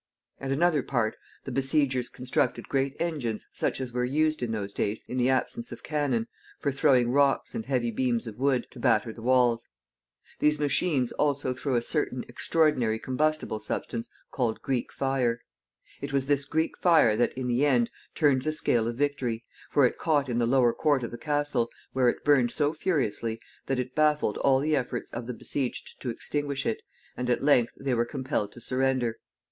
[0.39, 5.03] At another part the besiegers constructed great engines, such as were used in those days,
[5.07, 6.27] in the absence of cannon,
[6.57, 9.67] for throwing rocks and heavy beams of wood, to batter the walls.
[10.39, 15.41] These machines also threw a certain extraordinary combustible substance called Greek fire.
[16.01, 19.85] It was this Greek fire that, in the end, turned the scale of victory, for
[19.85, 23.77] it caught in the lower court of the castle, where it burned so furiously that
[23.77, 26.81] it baffled all the efforts of the besieged to extinguish it,
[27.15, 29.19] and at length they were compelled to surrender.